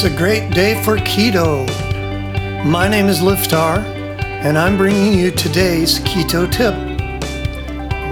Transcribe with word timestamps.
It's 0.00 0.04
a 0.04 0.16
great 0.16 0.52
day 0.52 0.80
for 0.84 0.96
keto. 0.96 1.66
My 2.64 2.86
name 2.86 3.06
is 3.06 3.18
Liftar, 3.18 3.78
and 4.44 4.56
I'm 4.56 4.76
bringing 4.76 5.18
you 5.18 5.32
today's 5.32 5.98
keto 5.98 6.48
tip. 6.48 6.72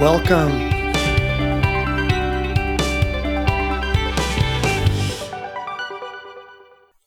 Welcome. 0.01 0.51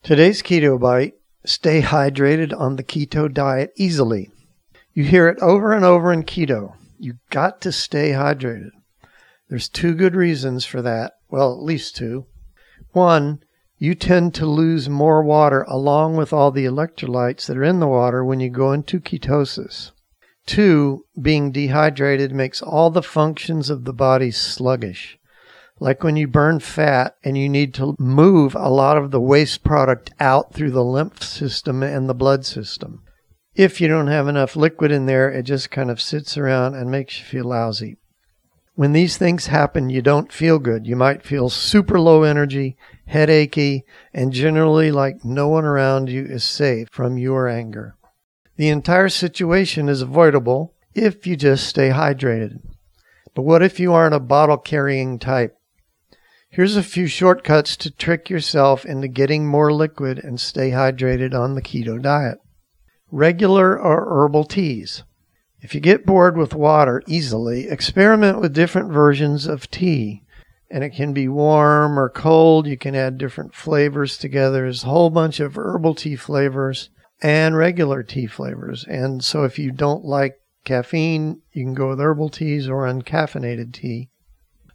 Today's 0.02 0.42
keto 0.42 0.80
bite 0.80 1.16
stay 1.44 1.82
hydrated 1.82 2.58
on 2.58 2.78
the 2.78 2.84
keto 2.86 3.30
diet 3.30 3.74
easily. 3.76 4.32
You 4.94 5.04
hear 5.04 5.28
it 5.28 5.40
over 5.42 5.74
and 5.74 5.84
over 5.84 6.14
in 6.14 6.24
keto. 6.24 6.76
You 6.98 7.16
got 7.32 7.60
to 7.64 7.74
stay 7.74 8.12
hydrated. 8.12 8.72
There's 9.50 9.68
two 9.68 9.94
good 9.94 10.16
reasons 10.16 10.64
for 10.64 10.82
that. 10.82 11.16
Well, 11.30 11.52
at 11.52 11.64
least 11.64 11.98
two. 11.98 12.28
One, 12.94 13.44
you 13.80 13.96
tend 13.96 14.36
to 14.36 14.46
lose 14.46 14.90
more 14.90 15.24
water 15.24 15.64
along 15.64 16.18
with 16.18 16.34
all 16.34 16.52
the 16.52 16.66
electrolytes 16.66 17.48
that 17.48 17.58
are 17.58 17.64
in 17.64 17.80
the 17.80 17.88
water 17.88 18.24
when 18.24 18.42
you 18.42 18.50
go 18.50 18.74
into 18.74 19.00
ketosis. 19.00 19.92
Two, 20.46 21.06
being 21.20 21.52
dehydrated 21.52 22.34
makes 22.34 22.62
all 22.62 22.90
the 22.90 23.02
functions 23.02 23.70
of 23.70 23.86
the 23.86 23.94
body 23.94 24.32
sluggish. 24.32 25.18
Like 25.80 26.04
when 26.04 26.18
you 26.18 26.28
burn 26.28 26.60
fat 26.60 27.16
and 27.24 27.38
you 27.38 27.48
need 27.48 27.74
to 27.76 27.96
move 27.98 28.54
a 28.54 28.70
lot 28.70 28.98
of 28.98 29.12
the 29.12 29.22
waste 29.22 29.64
product 29.64 30.12
out 30.20 30.54
through 30.54 30.72
the 30.72 30.84
lymph 30.84 31.24
system 31.24 31.82
and 31.82 32.10
the 32.10 32.14
blood 32.14 32.46
system. 32.46 33.02
If 33.56 33.80
you 33.80 33.88
don't 33.88 34.08
have 34.08 34.28
enough 34.28 34.58
liquid 34.58 34.92
in 34.92 35.06
there, 35.06 35.30
it 35.30 35.44
just 35.44 35.72
kind 35.72 35.90
of 35.90 36.02
sits 36.02 36.38
around 36.38 36.76
and 36.76 36.92
makes 36.92 37.20
you 37.20 37.26
feel 37.26 37.46
lousy. 37.46 37.98
When 38.76 38.94
these 38.94 39.18
things 39.18 39.48
happen, 39.48 39.90
you 39.90 40.02
don't 40.02 40.32
feel 40.32 40.58
good. 40.58 40.88
You 40.88 40.96
might 40.96 41.24
feel 41.24 41.50
super 41.50 42.00
low 42.00 42.24
energy, 42.24 42.78
headachy, 43.10 43.84
and 44.14 44.32
generally 44.32 44.92
like 44.92 45.26
no 45.26 45.48
one 45.48 45.66
around 45.66 46.10
you 46.10 46.26
is 46.26 46.44
safe 46.44 46.88
from 46.92 47.18
your 47.18 47.48
anger. 47.48 47.96
The 48.56 48.70
entire 48.70 49.10
situation 49.10 49.90
is 49.90 50.02
avoidable 50.02 50.74
if 50.94 51.26
you 51.26 51.36
just 51.36 51.68
stay 51.68 51.90
hydrated. 51.90 52.62
But 53.34 53.44
what 53.44 53.64
if 53.64 53.80
you 53.80 53.94
aren't 53.94 54.16
a 54.16 54.20
bottle 54.20 54.58
carrying 54.58 55.20
type? 55.20 55.56
Here's 56.50 56.76
a 56.76 56.84
few 56.84 57.08
shortcuts 57.08 57.78
to 57.78 57.92
trick 57.92 58.30
yourself 58.30 58.86
into 58.86 59.08
getting 59.08 59.46
more 59.46 59.72
liquid 59.72 60.20
and 60.20 60.40
stay 60.40 60.72
hydrated 60.72 61.34
on 61.34 61.54
the 61.54 61.62
keto 61.62 62.02
diet. 62.02 62.40
Regular 63.12 63.80
or 63.80 64.06
herbal 64.10 64.46
teas. 64.46 65.04
If 65.62 65.76
you 65.76 65.82
get 65.82 66.06
bored 66.06 66.38
with 66.38 66.54
water 66.54 67.04
easily, 67.08 67.70
experiment 67.70 68.40
with 68.40 68.54
different 68.54 68.92
versions 68.92 69.46
of 69.46 69.70
tea. 69.70 70.24
And 70.72 70.84
it 70.84 70.92
can 70.92 71.14
be 71.14 71.28
warm 71.28 71.98
or 71.98 72.10
cold. 72.10 72.68
You 72.68 72.78
can 72.78 72.96
add 72.96 73.18
different 73.18 73.56
flavors 73.56 74.18
together. 74.18 74.62
There's 74.62 74.84
a 74.84 74.88
whole 74.88 75.10
bunch 75.10 75.40
of 75.40 75.58
herbal 75.58 75.96
tea 75.96 76.16
flavors 76.16 76.90
and 77.22 77.58
regular 77.58 78.04
tea 78.04 78.28
flavors. 78.28 78.86
And 78.88 79.24
so 79.24 79.44
if 79.44 79.58
you 79.58 79.72
don't 79.72 80.06
like 80.06 80.40
caffeine, 80.66 81.42
you 81.52 81.66
can 81.66 81.74
go 81.74 81.90
with 81.90 82.00
herbal 82.00 82.30
teas 82.30 82.70
or 82.70 82.84
uncaffeinated 82.84 83.74
tea. 83.74 84.10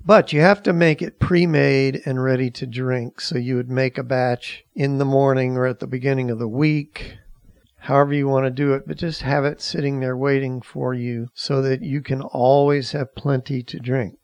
But 0.04 0.32
you 0.32 0.40
have 0.40 0.62
to 0.64 0.72
make 0.72 1.00
it 1.00 1.20
pre 1.20 1.46
made 1.46 2.02
and 2.04 2.22
ready 2.22 2.50
to 2.50 2.66
drink. 2.66 3.20
So 3.20 3.38
you 3.38 3.56
would 3.56 3.70
make 3.70 3.96
a 3.96 4.02
batch 4.02 4.64
in 4.74 4.98
the 4.98 5.04
morning 5.04 5.56
or 5.56 5.66
at 5.66 5.80
the 5.80 5.86
beginning 5.86 6.30
of 6.30 6.38
the 6.38 6.48
week 6.48 7.18
however 7.84 8.14
you 8.14 8.26
want 8.26 8.46
to 8.46 8.50
do 8.50 8.72
it, 8.72 8.86
but 8.86 8.96
just 8.96 9.20
have 9.20 9.44
it 9.44 9.60
sitting 9.60 10.00
there 10.00 10.16
waiting 10.16 10.62
for 10.62 10.94
you 10.94 11.28
so 11.34 11.60
that 11.60 11.82
you 11.82 12.00
can 12.00 12.22
always 12.22 12.92
have 12.92 13.14
plenty 13.14 13.62
to 13.62 13.78
drink. 13.78 14.16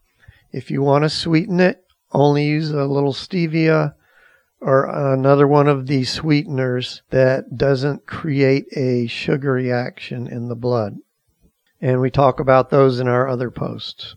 If 0.53 0.71
you 0.71 0.83
want 0.83 1.05
to 1.05 1.11
sweeten 1.11 1.61
it, 1.61 1.85
only 2.13 2.45
use 2.45 2.71
a 2.71 2.85
little 2.85 3.13
stevia 3.13 3.95
or 4.61 4.85
another 4.85 5.47
one 5.47 5.69
of 5.69 5.87
these 5.87 6.11
sweeteners 6.11 7.03
that 7.11 7.57
doesn't 7.57 8.07
create 8.07 8.67
a 8.77 9.07
sugar 9.07 9.53
reaction 9.53 10.27
in 10.27 10.49
the 10.49 10.57
blood. 10.57 10.97
And 11.81 12.01
we 12.01 12.11
talk 12.11 12.41
about 12.41 12.71
those 12.71 13.01
in 13.01 13.09
our 13.09 13.27
other 13.27 13.51
posts. 13.51 14.17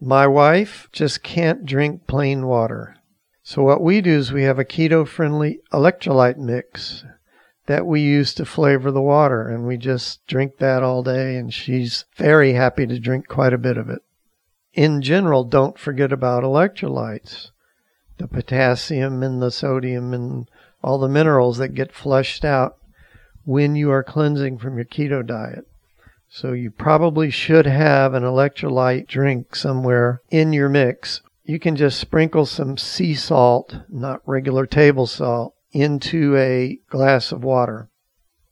My 0.00 0.26
wife 0.26 0.88
just 0.92 1.22
can't 1.22 1.66
drink 1.66 2.06
plain 2.06 2.46
water. 2.46 2.96
So 3.42 3.62
what 3.62 3.82
we 3.82 4.00
do 4.00 4.12
is 4.12 4.30
we 4.30 4.44
have 4.44 4.58
a 4.58 4.64
keto 4.64 5.06
friendly 5.06 5.60
electrolyte 5.72 6.38
mix 6.38 7.04
that 7.66 7.86
we 7.86 8.00
use 8.00 8.34
to 8.34 8.44
flavor 8.44 8.90
the 8.92 9.00
water. 9.00 9.48
And 9.48 9.66
we 9.66 9.76
just 9.76 10.24
drink 10.26 10.58
that 10.58 10.82
all 10.82 11.02
day. 11.02 11.36
And 11.36 11.52
she's 11.52 12.04
very 12.14 12.52
happy 12.52 12.86
to 12.86 13.00
drink 13.00 13.26
quite 13.26 13.52
a 13.52 13.58
bit 13.58 13.76
of 13.76 13.88
it. 13.88 14.02
In 14.74 15.02
general, 15.02 15.44
don't 15.44 15.78
forget 15.78 16.12
about 16.12 16.44
electrolytes 16.44 17.50
the 18.18 18.28
potassium 18.28 19.22
and 19.22 19.42
the 19.42 19.50
sodium 19.50 20.14
and 20.14 20.48
all 20.82 20.98
the 20.98 21.08
minerals 21.08 21.58
that 21.58 21.74
get 21.74 21.92
flushed 21.92 22.44
out 22.44 22.76
when 23.44 23.74
you 23.74 23.90
are 23.90 24.04
cleansing 24.04 24.58
from 24.58 24.76
your 24.76 24.84
keto 24.84 25.26
diet. 25.26 25.66
So 26.28 26.52
you 26.52 26.70
probably 26.70 27.30
should 27.30 27.66
have 27.66 28.14
an 28.14 28.22
electrolyte 28.22 29.08
drink 29.08 29.56
somewhere 29.56 30.22
in 30.30 30.52
your 30.52 30.68
mix. 30.68 31.20
You 31.44 31.58
can 31.58 31.76
just 31.76 31.98
sprinkle 31.98 32.46
some 32.46 32.78
sea 32.78 33.14
salt, 33.14 33.76
not 33.88 34.22
regular 34.24 34.66
table 34.66 35.06
salt, 35.06 35.54
into 35.72 36.36
a 36.36 36.78
glass 36.88 37.32
of 37.32 37.42
water. 37.42 37.90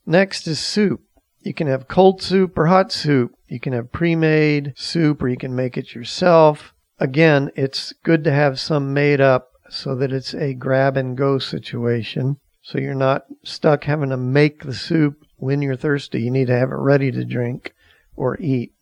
Next 0.05 0.47
is 0.47 0.59
soup. 0.59 1.01
You 1.43 1.53
can 1.55 1.67
have 1.67 1.87
cold 1.87 2.21
soup 2.21 2.57
or 2.57 2.67
hot 2.67 2.91
soup. 2.91 3.35
You 3.47 3.59
can 3.59 3.73
have 3.73 3.91
pre 3.91 4.15
made 4.15 4.73
soup 4.75 5.23
or 5.23 5.27
you 5.27 5.37
can 5.37 5.55
make 5.55 5.75
it 5.75 5.95
yourself. 5.95 6.73
Again, 6.99 7.51
it's 7.55 7.93
good 8.03 8.23
to 8.25 8.31
have 8.31 8.59
some 8.59 8.93
made 8.93 9.19
up 9.19 9.53
so 9.69 9.95
that 9.95 10.11
it's 10.11 10.35
a 10.35 10.53
grab 10.53 10.97
and 10.97 11.17
go 11.17 11.39
situation. 11.39 12.37
So 12.61 12.77
you're 12.77 12.93
not 12.93 13.25
stuck 13.43 13.85
having 13.85 14.09
to 14.11 14.17
make 14.17 14.63
the 14.63 14.73
soup 14.73 15.25
when 15.37 15.63
you're 15.63 15.75
thirsty. 15.75 16.21
You 16.21 16.31
need 16.31 16.47
to 16.47 16.57
have 16.57 16.69
it 16.69 16.75
ready 16.75 17.11
to 17.11 17.25
drink 17.25 17.73
or 18.15 18.39
eat. 18.39 18.73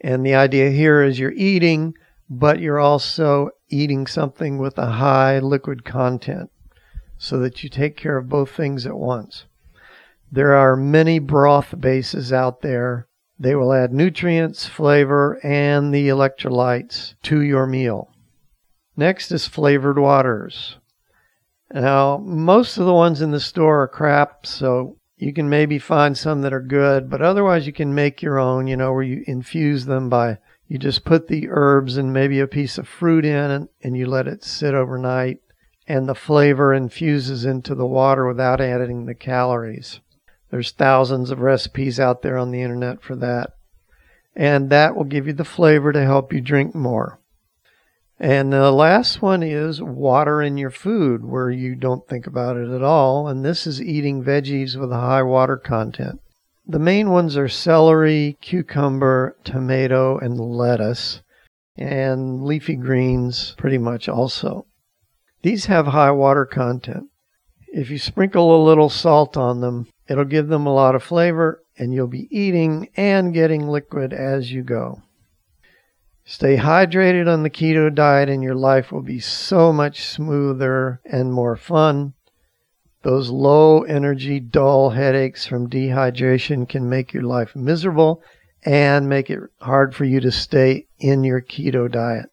And 0.00 0.24
the 0.24 0.34
idea 0.34 0.70
here 0.70 1.02
is 1.02 1.18
you're 1.18 1.32
eating, 1.32 1.94
but 2.30 2.60
you're 2.60 2.80
also 2.80 3.50
eating 3.68 4.06
something 4.06 4.56
with 4.56 4.78
a 4.78 4.92
high 4.92 5.38
liquid 5.38 5.84
content 5.84 6.50
so 7.18 7.38
that 7.40 7.62
you 7.62 7.68
take 7.68 7.96
care 7.96 8.16
of 8.16 8.28
both 8.28 8.50
things 8.50 8.86
at 8.86 8.96
once. 8.96 9.44
There 10.34 10.54
are 10.54 10.74
many 10.74 11.20
broth 11.20 11.78
bases 11.78 12.32
out 12.32 12.60
there. 12.60 13.06
They 13.38 13.54
will 13.54 13.72
add 13.72 13.92
nutrients, 13.92 14.66
flavor, 14.66 15.38
and 15.44 15.94
the 15.94 16.08
electrolytes 16.08 17.14
to 17.22 17.40
your 17.40 17.68
meal. 17.68 18.10
Next 18.96 19.30
is 19.30 19.46
flavored 19.46 19.96
waters. 19.96 20.78
Now, 21.72 22.18
most 22.18 22.78
of 22.78 22.84
the 22.84 22.92
ones 22.92 23.20
in 23.20 23.30
the 23.30 23.38
store 23.38 23.84
are 23.84 23.86
crap, 23.86 24.44
so 24.44 24.98
you 25.16 25.32
can 25.32 25.48
maybe 25.48 25.78
find 25.78 26.18
some 26.18 26.42
that 26.42 26.52
are 26.52 26.60
good, 26.60 27.08
but 27.08 27.22
otherwise 27.22 27.68
you 27.68 27.72
can 27.72 27.94
make 27.94 28.20
your 28.20 28.40
own, 28.40 28.66
you 28.66 28.76
know, 28.76 28.92
where 28.92 29.04
you 29.04 29.22
infuse 29.28 29.84
them 29.86 30.08
by 30.08 30.38
you 30.66 30.80
just 30.80 31.04
put 31.04 31.28
the 31.28 31.46
herbs 31.48 31.96
and 31.96 32.12
maybe 32.12 32.40
a 32.40 32.48
piece 32.48 32.76
of 32.76 32.88
fruit 32.88 33.24
in 33.24 33.52
and, 33.52 33.68
and 33.84 33.96
you 33.96 34.06
let 34.06 34.26
it 34.26 34.42
sit 34.42 34.74
overnight 34.74 35.38
and 35.86 36.08
the 36.08 36.14
flavor 36.16 36.74
infuses 36.74 37.44
into 37.44 37.76
the 37.76 37.86
water 37.86 38.26
without 38.26 38.60
adding 38.60 39.06
the 39.06 39.14
calories. 39.14 40.00
There's 40.54 40.70
thousands 40.70 41.32
of 41.32 41.40
recipes 41.40 41.98
out 41.98 42.22
there 42.22 42.38
on 42.38 42.52
the 42.52 42.62
internet 42.62 43.02
for 43.02 43.16
that. 43.16 43.56
And 44.36 44.70
that 44.70 44.94
will 44.94 45.02
give 45.02 45.26
you 45.26 45.32
the 45.32 45.44
flavor 45.44 45.90
to 45.90 46.04
help 46.04 46.32
you 46.32 46.40
drink 46.40 46.76
more. 46.76 47.18
And 48.20 48.52
the 48.52 48.70
last 48.70 49.20
one 49.20 49.42
is 49.42 49.82
water 49.82 50.40
in 50.40 50.56
your 50.56 50.70
food, 50.70 51.24
where 51.24 51.50
you 51.50 51.74
don't 51.74 52.06
think 52.06 52.28
about 52.28 52.56
it 52.56 52.70
at 52.70 52.84
all. 52.84 53.26
And 53.26 53.44
this 53.44 53.66
is 53.66 53.82
eating 53.82 54.22
veggies 54.22 54.76
with 54.76 54.92
a 54.92 55.00
high 55.00 55.24
water 55.24 55.56
content. 55.56 56.20
The 56.64 56.78
main 56.78 57.10
ones 57.10 57.36
are 57.36 57.48
celery, 57.48 58.38
cucumber, 58.40 59.36
tomato, 59.42 60.18
and 60.18 60.38
lettuce, 60.38 61.22
and 61.76 62.44
leafy 62.44 62.76
greens 62.76 63.56
pretty 63.58 63.78
much 63.78 64.08
also. 64.08 64.66
These 65.42 65.66
have 65.66 65.88
high 65.88 66.12
water 66.12 66.46
content. 66.46 67.08
If 67.66 67.90
you 67.90 67.98
sprinkle 67.98 68.54
a 68.54 68.64
little 68.64 68.88
salt 68.88 69.36
on 69.36 69.60
them, 69.60 69.88
it'll 70.08 70.24
give 70.24 70.48
them 70.48 70.66
a 70.66 70.74
lot 70.74 70.94
of 70.94 71.02
flavor 71.02 71.62
and 71.78 71.92
you'll 71.92 72.06
be 72.06 72.28
eating 72.30 72.88
and 72.96 73.34
getting 73.34 73.68
liquid 73.68 74.12
as 74.12 74.52
you 74.52 74.62
go. 74.62 75.02
Stay 76.24 76.56
hydrated 76.56 77.30
on 77.30 77.42
the 77.42 77.50
keto 77.50 77.94
diet 77.94 78.28
and 78.28 78.42
your 78.42 78.54
life 78.54 78.90
will 78.90 79.02
be 79.02 79.20
so 79.20 79.72
much 79.72 80.02
smoother 80.02 81.00
and 81.04 81.32
more 81.32 81.56
fun. 81.56 82.14
Those 83.02 83.28
low 83.28 83.82
energy, 83.82 84.40
dull 84.40 84.90
headaches 84.90 85.46
from 85.46 85.68
dehydration 85.68 86.66
can 86.66 86.88
make 86.88 87.12
your 87.12 87.24
life 87.24 87.54
miserable 87.54 88.22
and 88.64 89.08
make 89.08 89.28
it 89.28 89.40
hard 89.60 89.94
for 89.94 90.04
you 90.04 90.20
to 90.20 90.32
stay 90.32 90.86
in 90.98 91.22
your 91.22 91.42
keto 91.42 91.90
diet. 91.90 92.30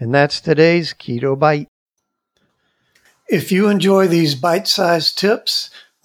And 0.00 0.12
that's 0.12 0.40
today's 0.40 0.92
Keto 0.92 1.38
Bite. 1.38 1.68
If 3.28 3.52
you 3.52 3.68
enjoy 3.68 4.08
these 4.08 4.34
bite 4.34 4.66
sized 4.66 5.18
tips, 5.18 5.70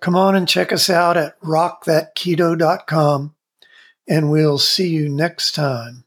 Come 0.00 0.14
on 0.14 0.36
and 0.36 0.48
check 0.48 0.72
us 0.72 0.88
out 0.88 1.16
at 1.16 1.40
rockthatketo.com, 1.40 3.34
and 4.08 4.30
we'll 4.30 4.58
see 4.58 4.88
you 4.88 5.08
next 5.08 5.54
time. 5.54 6.04